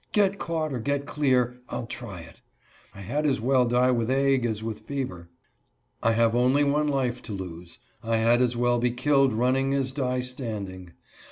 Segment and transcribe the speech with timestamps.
[0.13, 2.41] Get caught or get clear, I'll try it.
[2.95, 5.29] I had as well die with ague as with fever.
[6.01, 7.77] I have only one life to lose.
[8.01, 10.93] I had as well be killed running as die standing.